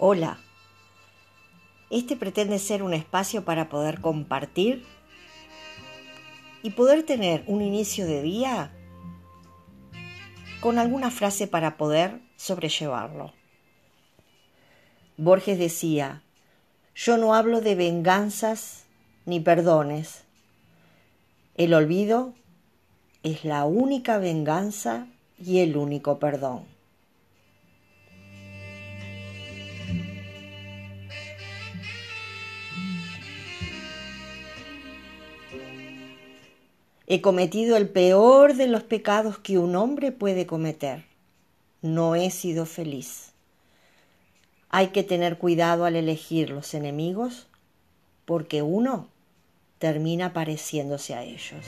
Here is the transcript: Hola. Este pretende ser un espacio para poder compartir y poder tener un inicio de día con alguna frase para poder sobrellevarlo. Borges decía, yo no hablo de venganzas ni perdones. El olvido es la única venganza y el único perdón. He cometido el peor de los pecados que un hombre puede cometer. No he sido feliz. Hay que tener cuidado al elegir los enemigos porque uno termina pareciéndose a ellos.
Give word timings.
Hola. 0.00 0.38
Este 1.90 2.14
pretende 2.14 2.60
ser 2.60 2.84
un 2.84 2.94
espacio 2.94 3.44
para 3.44 3.68
poder 3.68 4.00
compartir 4.00 4.84
y 6.62 6.70
poder 6.70 7.02
tener 7.02 7.42
un 7.48 7.62
inicio 7.62 8.06
de 8.06 8.22
día 8.22 8.70
con 10.60 10.78
alguna 10.78 11.10
frase 11.10 11.48
para 11.48 11.76
poder 11.76 12.20
sobrellevarlo. 12.36 13.32
Borges 15.16 15.58
decía, 15.58 16.22
yo 16.94 17.16
no 17.16 17.34
hablo 17.34 17.60
de 17.60 17.74
venganzas 17.74 18.84
ni 19.26 19.40
perdones. 19.40 20.22
El 21.56 21.74
olvido 21.74 22.34
es 23.24 23.44
la 23.44 23.64
única 23.64 24.18
venganza 24.18 25.08
y 25.36 25.58
el 25.58 25.76
único 25.76 26.20
perdón. 26.20 26.77
He 37.06 37.20
cometido 37.20 37.76
el 37.76 37.88
peor 37.88 38.54
de 38.54 38.66
los 38.66 38.82
pecados 38.82 39.38
que 39.38 39.58
un 39.58 39.76
hombre 39.76 40.12
puede 40.12 40.46
cometer. 40.46 41.04
No 41.80 42.14
he 42.14 42.30
sido 42.30 42.66
feliz. 42.66 43.32
Hay 44.68 44.88
que 44.88 45.02
tener 45.02 45.38
cuidado 45.38 45.86
al 45.86 45.96
elegir 45.96 46.50
los 46.50 46.74
enemigos 46.74 47.46
porque 48.26 48.60
uno 48.60 49.08
termina 49.78 50.34
pareciéndose 50.34 51.14
a 51.14 51.22
ellos. 51.22 51.64